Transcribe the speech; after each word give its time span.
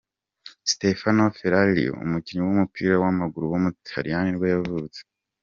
Stefano 0.71 1.23
Ferrario, 1.37 1.91
umukinnyi 2.05 2.41
w’umupira 2.43 2.93
w’amaguru 3.03 3.45
w’umutaliyani 3.47 4.29
nibwo 4.29 4.47
yavutse. 4.55 4.99